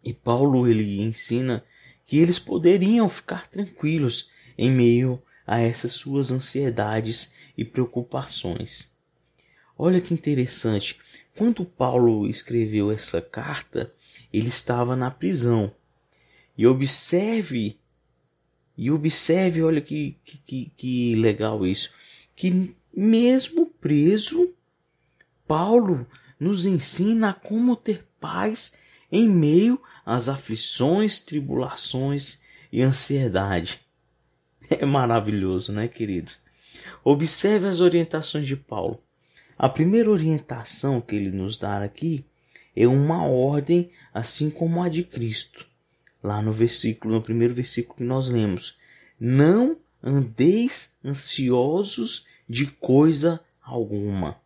e 0.02 0.12
Paulo 0.12 0.68
ele 0.68 1.00
ensina 1.00 1.64
que 2.04 2.18
eles 2.18 2.38
poderiam 2.38 3.08
ficar 3.08 3.48
tranquilos 3.48 4.30
em 4.58 4.70
meio 4.70 5.22
a 5.46 5.60
essas 5.60 5.92
suas 5.92 6.30
ansiedades 6.30 7.34
e 7.56 7.64
preocupações. 7.64 8.92
Olha 9.76 10.00
que 10.00 10.14
interessante. 10.14 11.00
Quando 11.36 11.64
Paulo 11.64 12.28
escreveu 12.28 12.92
essa 12.92 13.20
carta, 13.20 13.92
ele 14.32 14.48
estava 14.48 14.94
na 14.94 15.10
prisão. 15.10 15.72
E 16.56 16.66
observe, 16.66 17.78
e 18.76 18.90
observe, 18.90 19.62
olha 19.62 19.80
que, 19.80 20.16
que, 20.24 20.70
que 20.76 21.14
legal 21.16 21.66
isso, 21.66 21.92
que 22.36 22.74
mesmo 22.94 23.66
preso, 23.66 24.54
Paulo 25.46 26.06
nos 26.38 26.64
ensina 26.64 27.34
como 27.34 27.76
ter 27.76 28.06
paz 28.20 28.78
em 29.10 29.28
meio 29.28 29.80
às 30.06 30.28
aflições, 30.28 31.18
tribulações 31.18 32.42
e 32.72 32.82
ansiedade. 32.82 33.80
É 34.70 34.86
maravilhoso, 34.86 35.72
né, 35.72 35.86
queridos? 35.86 36.40
Observe 37.04 37.68
as 37.68 37.80
orientações 37.80 38.46
de 38.46 38.56
Paulo. 38.56 38.98
A 39.56 39.68
primeira 39.68 40.10
orientação 40.10 41.00
que 41.00 41.14
ele 41.14 41.30
nos 41.30 41.56
dá 41.56 41.82
aqui 41.82 42.24
é 42.74 42.86
uma 42.86 43.24
ordem, 43.24 43.90
assim 44.12 44.50
como 44.50 44.82
a 44.82 44.88
de 44.88 45.04
Cristo. 45.04 45.66
Lá 46.22 46.42
no 46.42 46.50
versículo, 46.50 47.14
no 47.14 47.22
primeiro 47.22 47.54
versículo 47.54 47.96
que 47.96 48.02
nós 48.02 48.28
lemos, 48.28 48.78
não 49.20 49.76
andeis 50.02 50.96
ansiosos 51.04 52.26
de 52.48 52.66
coisa 52.66 53.40
alguma. 53.62 54.36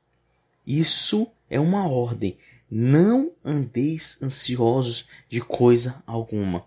Isso 0.66 1.30
é 1.48 1.58
uma 1.58 1.88
ordem. 1.88 2.36
Não 2.70 3.32
andeis 3.42 4.22
ansiosos 4.22 5.08
de 5.28 5.40
coisa 5.40 6.02
alguma. 6.06 6.66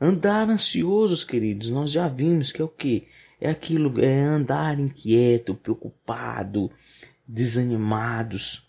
Andar 0.00 0.48
ansiosos, 0.48 1.24
queridos, 1.24 1.70
nós 1.70 1.90
já 1.90 2.06
vimos 2.06 2.52
que 2.52 2.62
é 2.62 2.64
o 2.64 2.68
que? 2.68 3.08
É 3.40 3.50
aquilo, 3.50 4.00
é 4.00 4.22
andar 4.22 4.78
inquieto, 4.78 5.54
preocupado, 5.54 6.70
desanimados. 7.28 8.66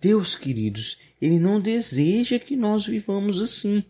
Deus, 0.00 0.34
queridos, 0.34 1.00
ele 1.22 1.38
não 1.38 1.60
deseja 1.60 2.38
que 2.38 2.56
nós 2.56 2.84
vivamos 2.84 3.40
assim. 3.40 3.84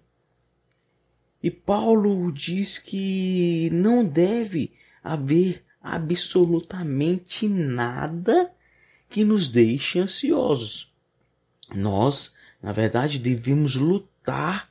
E 1.43 1.51
Paulo 1.51 2.31
diz 2.31 2.79
que 2.79 3.71
não 3.73 4.05
deve 4.05 4.73
haver 5.03 5.65
absolutamente 5.81 7.49
nada 7.49 8.53
que 9.09 9.25
nos 9.25 9.49
deixe 9.49 9.99
ansiosos. 9.99 10.93
Nós, 11.75 12.37
na 12.63 12.73
verdade, 12.73 13.19
devemos 13.19 13.77
lutar, 13.77 14.69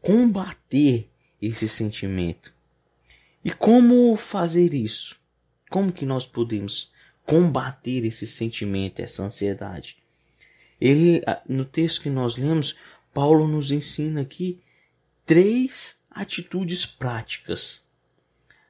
combater 0.00 1.08
esse 1.40 1.68
sentimento. 1.68 2.52
E 3.44 3.50
como 3.50 4.16
fazer 4.16 4.74
isso? 4.74 5.20
Como 5.68 5.92
que 5.92 6.06
nós 6.06 6.26
podemos 6.26 6.92
combater 7.26 8.04
esse 8.04 8.26
sentimento, 8.26 9.00
essa 9.00 9.22
ansiedade? 9.22 9.98
Ele, 10.80 11.22
no 11.48 11.64
texto 11.64 12.02
que 12.02 12.10
nós 12.10 12.36
lemos, 12.36 12.78
Paulo 13.12 13.48
nos 13.48 13.70
ensina 13.70 14.22
aqui 14.22 14.60
três 15.24 16.02
atitudes 16.10 16.86
práticas. 16.86 17.86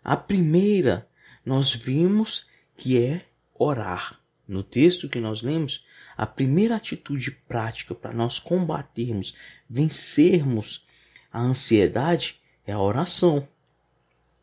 A 0.02 0.16
primeira, 0.16 1.06
nós 1.44 1.74
vimos 1.74 2.48
que 2.76 2.98
é 3.00 3.26
orar. 3.54 4.20
No 4.46 4.62
texto 4.62 5.08
que 5.08 5.18
nós 5.18 5.42
lemos, 5.42 5.84
a 6.16 6.24
primeira 6.24 6.76
atitude 6.76 7.32
prática 7.48 7.94
para 7.94 8.12
nós 8.12 8.38
combatermos, 8.38 9.34
vencermos 9.68 10.84
a 11.32 11.40
ansiedade 11.40 12.40
é 12.66 12.72
a 12.72 12.80
oração. 12.80 13.46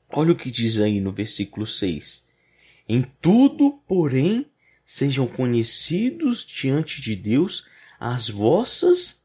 Olha 0.09 0.33
o 0.33 0.35
que 0.35 0.51
diz 0.51 0.79
aí 0.79 0.99
no 0.99 1.11
versículo 1.11 1.65
6. 1.65 2.27
Em 2.87 3.01
tudo, 3.01 3.81
porém, 3.87 4.45
sejam 4.85 5.27
conhecidos 5.27 6.45
diante 6.45 7.01
de 7.01 7.15
Deus 7.15 7.67
as 7.99 8.29
vossas 8.29 9.23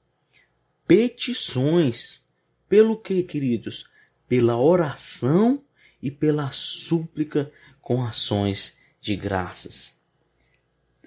petições. 0.86 2.26
Pelo 2.68 2.96
que, 2.96 3.22
queridos? 3.22 3.90
Pela 4.28 4.56
oração 4.56 5.62
e 6.02 6.10
pela 6.10 6.52
súplica 6.52 7.50
com 7.80 8.04
ações 8.04 8.78
de 9.00 9.16
graças. 9.16 9.98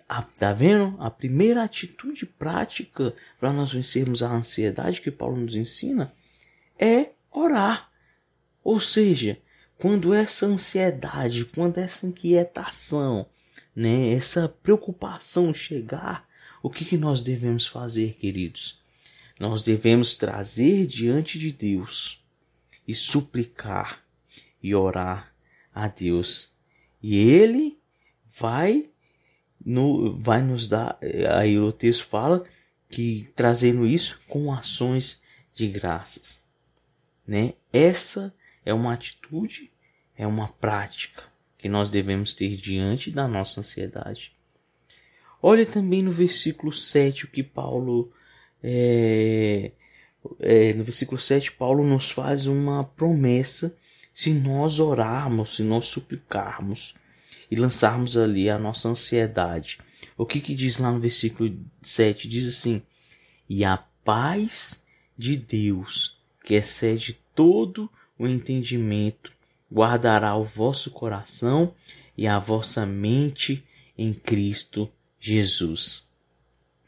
Ah, 0.09 0.21
tá 0.21 0.51
vendo? 0.51 0.95
A 0.99 1.09
primeira 1.09 1.63
atitude 1.63 2.25
prática 2.25 3.15
para 3.39 3.53
nós 3.53 3.71
vencermos 3.71 4.21
a 4.21 4.33
ansiedade 4.33 4.99
que 4.99 5.09
Paulo 5.09 5.37
nos 5.37 5.55
ensina 5.55 6.13
é 6.77 7.11
orar. 7.31 7.89
Ou 8.61 8.79
seja, 8.79 9.39
quando 9.81 10.13
essa 10.13 10.45
ansiedade, 10.45 11.43
quando 11.43 11.79
essa 11.79 12.05
inquietação, 12.05 13.25
né, 13.75 14.13
essa 14.13 14.47
preocupação 14.47 15.51
chegar, 15.51 16.29
o 16.61 16.69
que, 16.69 16.85
que 16.85 16.95
nós 16.95 17.19
devemos 17.19 17.65
fazer, 17.65 18.13
queridos? 18.13 18.79
Nós 19.39 19.63
devemos 19.63 20.15
trazer 20.15 20.85
diante 20.85 21.39
de 21.39 21.51
Deus 21.51 22.23
e 22.87 22.93
suplicar 22.93 24.03
e 24.61 24.75
orar 24.75 25.33
a 25.73 25.87
Deus. 25.87 26.53
E 27.01 27.17
Ele 27.17 27.79
vai, 28.39 28.87
no, 29.65 30.15
vai 30.15 30.43
nos 30.43 30.67
dar, 30.67 30.99
aí 31.35 31.57
o 31.57 31.71
texto 31.71 32.05
fala 32.05 32.45
que 32.87 33.31
trazendo 33.35 33.87
isso 33.87 34.21
com 34.27 34.53
ações 34.53 35.23
de 35.55 35.67
graças. 35.67 36.43
Né? 37.25 37.55
Essa 37.73 38.31
é 38.63 38.71
uma 38.75 38.93
atitude, 38.93 39.70
é 40.21 40.27
uma 40.27 40.47
prática 40.47 41.23
que 41.57 41.67
nós 41.67 41.89
devemos 41.89 42.31
ter 42.31 42.55
diante 42.55 43.09
da 43.09 43.27
nossa 43.27 43.61
ansiedade. 43.61 44.31
Olha 45.41 45.65
também 45.65 46.03
no 46.03 46.11
versículo 46.11 46.71
7 46.71 47.25
o 47.25 47.27
que 47.27 47.41
Paulo. 47.41 48.13
É, 48.61 49.71
é, 50.39 50.73
no 50.73 50.83
versículo 50.83 51.19
7, 51.19 51.53
Paulo 51.53 51.83
nos 51.83 52.11
faz 52.11 52.45
uma 52.45 52.83
promessa 52.83 53.75
se 54.13 54.31
nós 54.31 54.79
orarmos, 54.79 55.55
se 55.55 55.63
nós 55.63 55.87
suplicarmos 55.87 56.93
e 57.49 57.55
lançarmos 57.55 58.15
ali 58.15 58.47
a 58.47 58.59
nossa 58.59 58.89
ansiedade. 58.89 59.79
O 60.15 60.23
que, 60.23 60.39
que 60.39 60.53
diz 60.53 60.77
lá 60.77 60.91
no 60.91 60.99
versículo 60.99 61.51
7? 61.81 62.29
Diz 62.29 62.47
assim: 62.47 62.83
E 63.49 63.65
a 63.65 63.77
paz 64.03 64.85
de 65.17 65.35
Deus, 65.35 66.21
que 66.43 66.53
excede 66.53 67.17
todo 67.33 67.89
o 68.19 68.27
entendimento, 68.27 69.40
guardará 69.71 70.35
o 70.35 70.43
vosso 70.43 70.91
coração 70.91 71.73
e 72.17 72.27
a 72.27 72.37
vossa 72.37 72.85
mente 72.85 73.65
em 73.97 74.13
Cristo 74.13 74.91
Jesus. 75.19 76.09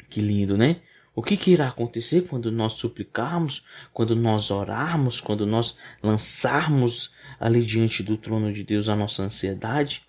Que 0.09 0.21
lindo, 0.21 0.57
né? 0.57 0.81
O 1.15 1.21
que, 1.21 1.37
que, 1.37 1.51
irá 1.51 1.67
acontecer 1.67 2.21
quando 2.21 2.51
nós 2.51 2.73
suplicarmos, 2.73 3.65
quando 3.93 4.15
nós 4.15 4.49
orarmos, 4.49 5.21
quando 5.21 5.45
nós 5.45 5.77
lançarmos 6.01 7.13
ali 7.39 7.63
diante 7.63 8.01
do 8.01 8.17
trono 8.17 8.51
de 8.51 8.63
Deus 8.63 8.89
a 8.89 8.95
nossa 8.95 9.21
ansiedade? 9.21 10.07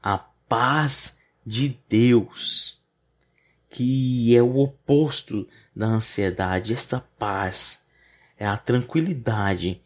A 0.00 0.18
paz 0.18 1.18
de 1.44 1.76
Deus, 1.88 2.80
que 3.68 4.36
é 4.36 4.42
o 4.42 4.56
oposto 4.58 5.48
da 5.74 5.86
ansiedade, 5.86 6.72
esta 6.72 7.00
paz 7.18 7.86
é 8.38 8.46
a 8.46 8.56
tranquilidade 8.56 9.82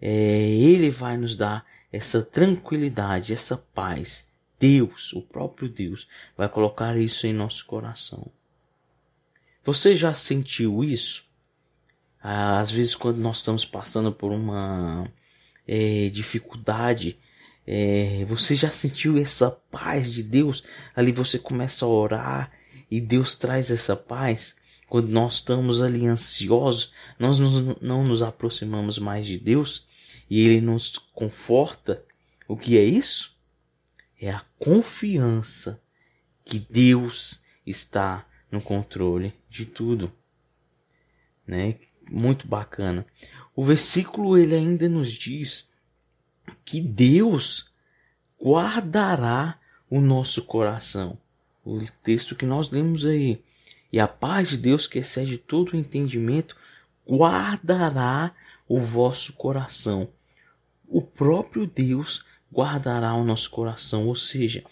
é, 0.00 0.08
Ele 0.10 0.90
vai 0.90 1.16
nos 1.16 1.36
dar 1.36 1.64
essa 1.92 2.22
tranquilidade, 2.22 3.32
essa 3.32 3.56
paz. 3.56 4.30
Deus, 4.58 5.12
o 5.14 5.22
próprio 5.22 5.68
Deus, 5.68 6.06
vai 6.36 6.48
colocar 6.48 6.98
isso 6.98 7.26
em 7.26 7.32
nosso 7.32 7.64
coração. 7.66 8.30
Você 9.64 9.96
já 9.96 10.14
sentiu 10.14 10.84
isso? 10.84 11.24
Às 12.22 12.70
vezes, 12.70 12.94
quando 12.94 13.16
nós 13.18 13.38
estamos 13.38 13.64
passando 13.64 14.12
por 14.12 14.32
uma 14.32 15.10
é, 15.66 16.10
dificuldade, 16.10 17.18
é, 17.66 18.24
você 18.26 18.54
já 18.54 18.70
sentiu 18.70 19.16
essa 19.16 19.50
paz 19.70 20.12
de 20.12 20.22
Deus? 20.22 20.62
Ali 20.94 21.12
você 21.12 21.38
começa 21.38 21.86
a 21.86 21.88
orar 21.88 22.52
e 22.90 23.00
Deus 23.00 23.34
traz 23.34 23.70
essa 23.70 23.96
paz. 23.96 24.56
Quando 24.88 25.08
nós 25.08 25.34
estamos 25.34 25.80
ali 25.80 26.06
ansiosos, 26.06 26.92
nós 27.18 27.38
não 27.80 28.04
nos 28.04 28.22
aproximamos 28.22 28.98
mais 28.98 29.24
de 29.24 29.38
Deus 29.38 29.88
e 30.30 30.46
ele 30.46 30.60
nos 30.60 30.96
conforta. 31.12 32.04
O 32.46 32.56
que 32.56 32.78
é 32.78 32.84
isso? 32.84 33.36
É 34.18 34.30
a 34.30 34.44
confiança 34.58 35.82
que 36.44 36.58
Deus 36.58 37.42
está 37.66 38.24
no 38.50 38.60
controle 38.60 39.34
de 39.48 39.66
tudo. 39.66 40.12
Né? 41.44 41.76
Muito 42.08 42.46
bacana. 42.46 43.04
O 43.56 43.64
versículo 43.64 44.38
ele 44.38 44.54
ainda 44.54 44.88
nos 44.88 45.10
diz 45.10 45.72
que 46.64 46.80
Deus 46.80 47.72
guardará 48.40 49.58
o 49.90 50.00
nosso 50.00 50.44
coração. 50.44 51.18
O 51.64 51.80
texto 52.02 52.36
que 52.36 52.46
nós 52.46 52.70
lemos 52.70 53.04
aí. 53.04 53.42
E 53.92 53.98
a 53.98 54.06
paz 54.06 54.50
de 54.50 54.56
Deus 54.56 54.86
que 54.86 55.00
excede 55.00 55.36
todo 55.36 55.72
o 55.72 55.76
entendimento 55.76 56.56
guardará 57.08 58.32
o 58.68 58.78
vosso 58.78 59.32
coração 59.32 60.08
o 60.90 61.00
próprio 61.00 61.66
Deus 61.66 62.24
guardará 62.52 63.14
o 63.14 63.24
nosso 63.24 63.48
coração, 63.50 64.08
ou 64.08 64.16
seja, 64.16 64.64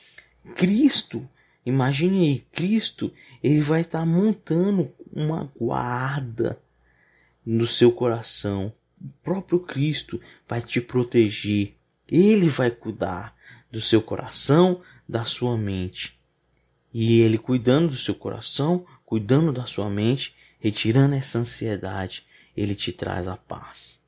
Cristo, 0.56 1.26
imagine 1.64 2.26
aí, 2.26 2.38
Cristo, 2.52 3.12
ele 3.42 3.60
vai 3.60 3.82
estar 3.82 4.04
montando 4.04 4.92
uma 5.12 5.48
guarda 5.56 6.60
no 7.46 7.66
seu 7.66 7.92
coração. 7.92 8.72
O 9.00 9.08
próprio 9.22 9.60
Cristo 9.60 10.20
vai 10.48 10.60
te 10.60 10.80
proteger. 10.80 11.74
Ele 12.08 12.48
vai 12.48 12.70
cuidar 12.70 13.36
do 13.70 13.80
seu 13.80 14.02
coração, 14.02 14.82
da 15.08 15.24
sua 15.24 15.56
mente. 15.56 16.18
E 16.92 17.20
ele 17.20 17.38
cuidando 17.38 17.90
do 17.90 17.96
seu 17.96 18.14
coração, 18.14 18.84
cuidando 19.04 19.52
da 19.52 19.66
sua 19.66 19.88
mente, 19.88 20.34
retirando 20.58 21.14
essa 21.14 21.38
ansiedade, 21.38 22.26
ele 22.56 22.74
te 22.74 22.90
traz 22.90 23.28
a 23.28 23.36
paz. 23.36 24.07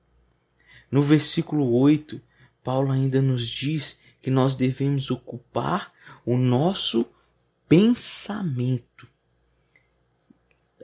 No 0.90 1.02
versículo 1.02 1.72
8, 1.72 2.20
Paulo 2.64 2.90
ainda 2.90 3.22
nos 3.22 3.46
diz 3.48 4.00
que 4.20 4.30
nós 4.30 4.54
devemos 4.54 5.10
ocupar 5.10 5.92
o 6.26 6.36
nosso 6.36 7.06
pensamento. 7.68 9.08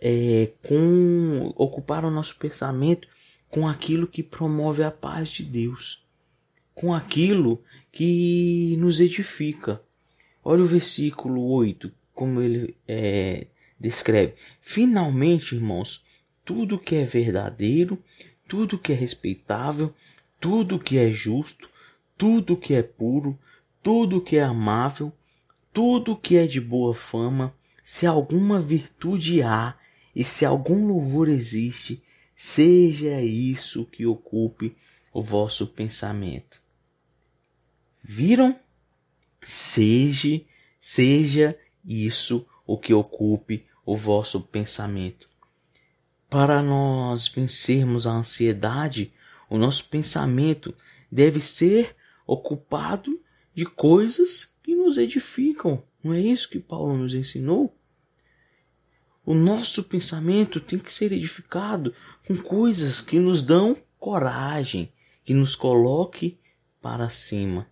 É, 0.01 0.51
com 0.69 1.53
ocupar 1.57 2.05
o 2.05 2.11
nosso 2.11 2.37
pensamento 2.37 3.09
com 3.49 3.67
aquilo 3.67 4.07
que 4.07 4.23
promove 4.23 4.83
a 4.83 4.91
paz 4.91 5.31
de 5.31 5.43
Deus, 5.43 6.05
com 6.75 6.95
aquilo 6.95 7.63
que 7.91 8.77
nos 8.77 9.01
edifica. 9.01 9.81
Olha 10.45 10.63
o 10.63 10.67
versículo 10.67 11.43
8, 11.49 11.91
como 12.15 12.41
ele 12.41 12.77
é, 12.87 13.47
descreve. 13.81 14.35
Finalmente, 14.61 15.55
irmãos, 15.55 16.05
tudo 16.45 16.79
que 16.79 16.95
é 16.95 17.05
verdadeiro, 17.05 17.99
tudo 18.49 18.79
que 18.79 18.93
é 18.93 18.95
respeitável, 18.95 19.95
tudo 20.41 20.79
que 20.79 20.99
é 20.99 21.11
justo, 21.11 21.69
tudo 22.17 22.57
que 22.57 22.75
é 22.75 22.83
puro, 22.83 23.39
tudo 23.83 24.21
que 24.21 24.37
é 24.37 24.43
amável, 24.43 25.13
tudo 25.73 26.17
que 26.17 26.37
é 26.37 26.47
de 26.47 26.61
boa 26.61 26.95
fama, 26.95 27.55
se 27.83 28.07
alguma 28.07 28.61
virtude 28.61 29.43
há 29.43 29.77
e 30.15 30.25
se 30.25 30.45
algum 30.45 30.87
louvor 30.87 31.29
existe, 31.29 32.03
seja 32.35 33.21
isso 33.21 33.85
que 33.85 34.07
ocupe 34.07 34.77
o 35.13 35.23
vosso 35.23 35.67
pensamento. 35.67 36.63
Viram? 38.03 38.59
Seja, 39.41 40.41
seja 40.81 41.59
isso 41.85 42.49
o 42.67 42.79
que 42.79 42.93
ocupe 42.93 43.67
o 43.85 43.97
vosso 43.97 44.41
pensamento. 44.41 45.29
Para 46.37 46.63
nós 46.63 47.29
vencermos 47.29 48.07
a 48.07 48.11
ansiedade, 48.11 49.11
o 49.49 49.57
nosso 49.57 49.89
pensamento 49.89 50.75
deve 51.11 51.41
ser 51.41 51.97
ocupado 52.27 53.19
de 53.55 53.65
coisas 53.65 54.55
que 54.63 54.75
nos 54.77 54.99
edificam. 54.99 55.83
Não 56.05 56.13
é 56.13 56.21
isso 56.21 56.51
que 56.51 56.59
Paulo 56.59 56.95
nos 56.95 57.15
ensinou? 57.15 57.75
O 59.25 59.33
nosso 59.33 59.85
pensamento 59.85 60.61
tem 60.61 60.79
que 60.79 60.93
ser 60.93 61.11
edificado 61.11 61.95
com 62.27 62.37
coisas 62.37 63.01
que 63.01 63.19
nos 63.19 63.41
dão 63.41 63.75
coragem, 63.99 64.93
que 65.25 65.33
nos 65.33 65.57
coloque 65.57 66.39
para 66.83 67.09
cima. 67.09 67.67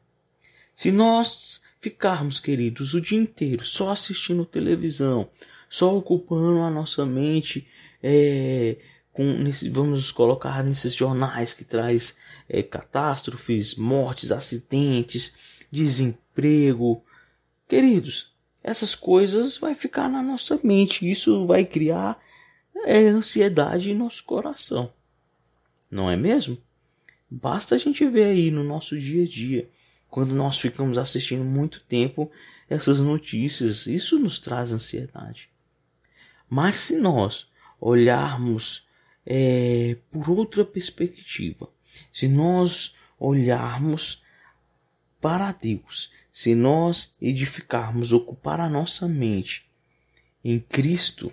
Se 0.75 0.91
nós 0.91 1.63
ficarmos, 1.83 2.41
queridos, 2.41 2.95
o 2.95 3.01
dia 3.03 3.21
inteiro 3.21 3.63
só 3.63 3.91
assistindo 3.91 4.47
televisão, 4.47 5.29
só 5.69 5.95
ocupando 5.95 6.61
a 6.61 6.71
nossa 6.71 7.05
mente 7.05 7.69
é, 8.07 8.77
com 9.15 9.25
nesse, 9.33 9.71
vamos 9.71 10.13
colocar 10.13 10.63
nesses 10.63 10.95
jornais 10.95 11.55
que 11.55 11.65
traz 11.65 12.19
é, 12.47 12.63
catástrofes, 12.63 13.77
mortes, 13.77 14.31
acidentes, 14.31 15.35
desemprego. 15.71 17.03
Queridos, 17.67 18.31
essas 18.63 18.95
coisas 18.95 19.57
vai 19.57 19.75
ficar 19.75 20.11
na 20.11 20.23
nossa 20.23 20.61
mente. 20.63 21.11
Isso 21.11 21.47
vai 21.47 21.65
criar 21.65 22.21
é, 22.85 23.07
ansiedade 23.07 23.91
em 23.91 23.95
nosso 23.95 24.23
coração. 24.25 24.93
Não 25.91 26.11
é 26.11 26.17
mesmo? 26.17 26.59
Basta 27.31 27.77
a 27.77 27.79
gente 27.79 28.07
ver 28.07 28.25
aí 28.25 28.51
no 28.51 28.63
nosso 28.63 28.99
dia 28.99 29.25
a 29.25 29.27
dia, 29.27 29.71
quando 30.11 30.35
nós 30.35 30.59
ficamos 30.59 30.99
assistindo 30.99 31.43
muito 31.43 31.81
tempo 31.81 32.31
essas 32.69 33.01
notícias, 33.01 33.87
isso 33.87 34.19
nos 34.19 34.39
traz 34.39 34.73
ansiedade. 34.73 35.49
Mas 36.51 36.77
se 36.77 36.99
nós 36.99 37.49
olharmos 37.85 38.89
é, 39.27 39.99
por 40.11 40.31
outra 40.31 40.65
perspectiva, 40.65 41.69
se 42.11 42.27
nós 42.27 42.97
olharmos 43.19 44.23
para 45.21 45.53
Deus, 45.53 46.11
se 46.33 46.55
nós 46.55 47.13
edificarmos, 47.21 48.11
ocupar 48.11 48.59
a 48.59 48.71
nossa 48.71 49.07
mente 49.07 49.69
em 50.43 50.59
Cristo, 50.59 51.31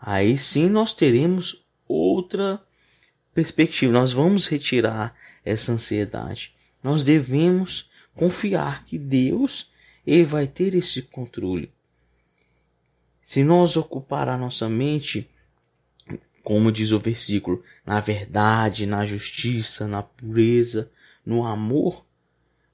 aí 0.00 0.38
sim 0.38 0.68
nós 0.70 0.94
teremos 0.94 1.62
outra 1.86 2.62
perspectiva. 3.34 3.92
Nós 3.92 4.14
vamos 4.14 4.46
retirar 4.46 5.14
essa 5.44 5.72
ansiedade. 5.72 6.54
Nós 6.82 7.04
devemos 7.04 7.90
confiar 8.14 8.86
que 8.86 8.98
Deus 8.98 9.70
ele 10.06 10.24
vai 10.24 10.46
ter 10.46 10.74
esse 10.74 11.02
controle. 11.02 11.70
Se 13.22 13.44
nós 13.44 13.76
ocupar 13.76 14.28
a 14.28 14.36
nossa 14.36 14.68
mente, 14.68 15.30
como 16.42 16.72
diz 16.72 16.90
o 16.90 16.98
versículo, 16.98 17.62
na 17.86 18.00
verdade, 18.00 18.86
na 18.86 19.06
justiça, 19.06 19.86
na 19.86 20.02
pureza, 20.02 20.90
no 21.24 21.46
amor, 21.46 22.04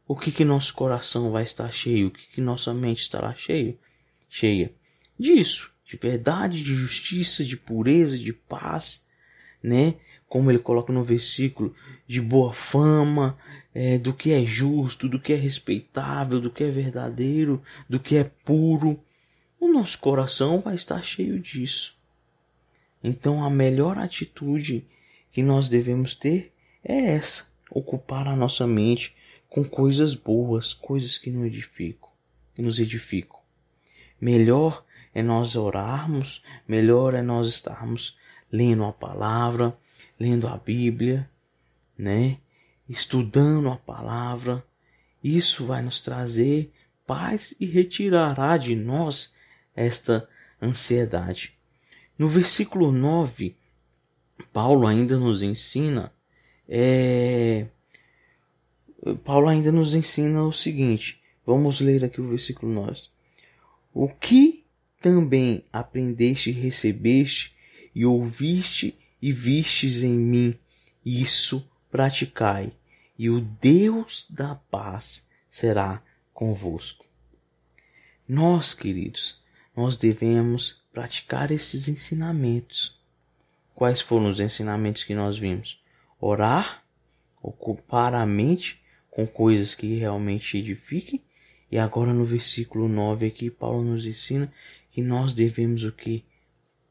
o 0.07 0.17
que 0.17 0.33
que 0.33 0.45
nosso 0.45 0.73
coração 0.73 1.31
vai 1.31 1.43
estar 1.43 1.71
cheio? 1.71 2.09
O 2.09 2.11
que 2.11 2.27
que 2.29 2.41
nossa 2.41 2.73
mente 2.73 3.03
estará 3.03 3.35
cheia? 3.35 3.77
Cheia 4.31 4.73
disso, 5.19 5.73
de 5.85 5.97
verdade, 5.97 6.63
de 6.63 6.75
justiça, 6.75 7.45
de 7.45 7.57
pureza, 7.57 8.19
de 8.19 8.33
paz, 8.33 9.09
né? 9.63 9.97
Como 10.29 10.51
ele 10.51 10.59
coloca 10.59 10.93
no 10.93 11.03
versículo, 11.03 11.75
de 12.07 12.21
boa 12.21 12.53
fama, 12.53 13.37
é, 13.75 13.99
do 13.99 14.13
que 14.13 14.33
é 14.33 14.45
justo, 14.45 15.09
do 15.09 15.19
que 15.19 15.33
é 15.33 15.37
respeitável, 15.37 16.41
do 16.41 16.51
que 16.51 16.65
é 16.65 16.71
verdadeiro, 16.71 17.63
do 17.89 17.99
que 17.99 18.17
é 18.17 18.25
puro 18.25 19.03
o 19.61 19.69
nosso 19.69 19.99
coração 19.99 20.61
vai 20.61 20.75
estar 20.75 21.03
cheio 21.05 21.39
disso. 21.39 21.97
Então 23.03 23.45
a 23.45 23.51
melhor 23.51 23.99
atitude 23.99 24.87
que 25.31 25.43
nós 25.43 25.69
devemos 25.69 26.15
ter 26.15 26.53
é 26.83 26.97
essa: 27.13 27.49
ocupar 27.71 28.27
a 28.27 28.37
nossa 28.37 28.67
mente 28.67 29.17
com 29.49 29.65
coisas 29.65 30.15
boas, 30.15 30.73
coisas 30.73 31.19
que 31.19 31.31
nos 31.31 31.47
edificam, 31.47 32.09
que 32.55 32.63
nos 32.63 32.79
edificam. 32.79 33.39
Melhor 34.21 34.85
é 35.15 35.23
nós 35.23 35.57
orarmos, 35.57 36.43
melhor 36.67 37.15
é 37.15 37.23
nós 37.23 37.49
estarmos 37.49 38.19
lendo 38.51 38.85
a 38.85 38.93
palavra, 38.93 39.77
lendo 40.19 40.47
a 40.49 40.57
Bíblia, 40.57 41.29
né? 41.97 42.39
Estudando 42.89 43.71
a 43.71 43.77
palavra. 43.77 44.65
Isso 45.23 45.65
vai 45.65 45.83
nos 45.83 46.01
trazer 46.01 46.73
paz 47.07 47.55
e 47.59 47.67
retirará 47.67 48.57
de 48.57 48.77
nós 48.77 49.35
esta 49.85 50.29
ansiedade. 50.61 51.57
No 52.19 52.29
versículo 52.29 52.91
9, 52.91 53.57
Paulo 54.53 54.87
ainda 54.87 55.17
nos 55.17 55.43
ensina 55.43 56.13
é, 56.69 57.67
Paulo 59.25 59.49
ainda 59.49 59.73
nos 59.73 59.95
ensina 59.95 60.43
o 60.43 60.53
seguinte. 60.53 61.23
Vamos 61.47 61.81
ler 61.81 62.05
aqui 62.05 62.21
o 62.21 62.29
versículo 62.29 62.71
9. 62.73 63.01
O 63.95 64.09
que 64.09 64.65
também 65.01 65.63
aprendeste 65.73 66.51
e 66.51 66.53
recebeste 66.53 67.57
e 67.95 68.05
ouviste 68.05 68.99
e 69.21 69.33
vistes 69.33 70.03
em 70.03 70.13
mim, 70.13 70.59
isso 71.05 71.69
praticai, 71.91 72.73
e 73.19 73.31
o 73.31 73.41
Deus 73.41 74.27
da 74.31 74.55
paz 74.55 75.29
será 75.49 76.03
convosco. 76.33 77.05
Nós, 78.29 78.75
queridos, 78.75 79.43
nós 79.79 79.97
devemos 79.97 80.83
praticar 80.93 81.53
esses 81.53 81.87
ensinamentos. 81.87 83.01
Quais 83.77 84.01
foram 84.01 84.29
os 84.29 84.41
ensinamentos 84.41 85.05
que 85.05 85.15
nós 85.15 85.39
vimos? 85.39 85.81
Orar, 86.21 86.83
ocupar 87.41 88.13
a 88.13 88.27
mente 88.27 88.83
com 89.09 89.25
coisas 89.25 89.77
que 89.77 89.95
realmente 89.95 90.59
edifiquem. 90.59 91.23
E 91.71 91.79
agora 91.79 92.13
no 92.13 92.25
versículo 92.25 92.89
9 92.89 93.27
aqui, 93.27 93.53
Paulo 93.53 93.85
nos 93.85 94.05
ensina 94.05 94.53
que 94.91 95.01
nós 95.01 95.33
devemos 95.33 95.85
o 95.85 95.93
que? 95.93 96.25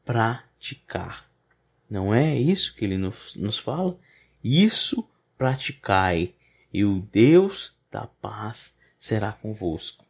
Praticar. 0.02 1.30
Não 1.90 2.14
é 2.14 2.38
isso 2.38 2.74
que 2.74 2.86
ele 2.86 2.96
nos, 2.96 3.36
nos 3.36 3.58
fala? 3.58 3.98
Isso 4.42 5.06
praticai, 5.36 6.32
e 6.72 6.86
o 6.86 7.06
Deus 7.12 7.76
da 7.90 8.06
paz 8.06 8.78
será 8.98 9.30
convosco. 9.30 10.06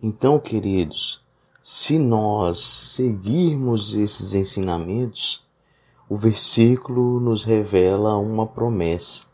Então, 0.00 0.38
queridos, 0.38 1.25
se 1.68 1.98
nós 1.98 2.60
seguirmos 2.60 3.96
esses 3.96 4.34
ensinamentos, 4.34 5.44
o 6.08 6.16
versículo 6.16 7.18
nos 7.18 7.42
revela 7.42 8.16
uma 8.18 8.46
promessa. 8.46 9.24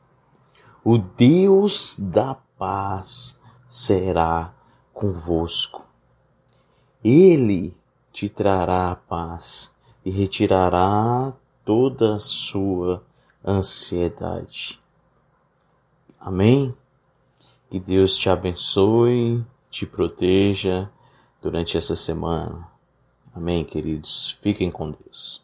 O 0.83 0.97
Deus 0.97 1.95
da 1.99 2.35
paz 2.57 3.42
será 3.68 4.55
convosco. 4.95 5.87
Ele 7.05 7.77
te 8.11 8.31
trará 8.31 8.92
a 8.92 8.97
paz 8.97 9.77
e 10.03 10.11
retirará 10.11 11.35
toda 11.66 12.14
a 12.14 12.18
sua 12.18 13.05
ansiedade. 13.45 14.81
Amém? 16.18 16.75
Que 17.68 17.79
Deus 17.79 18.16
te 18.16 18.31
abençoe, 18.31 19.45
te 19.71 19.85
proteja 19.85 20.90
durante 21.42 21.76
essa 21.76 21.96
semana. 21.96 22.66
Amém, 23.35 23.64
queridos. 23.64 24.38
Fiquem 24.40 24.70
com 24.70 24.90
Deus. 24.90 25.41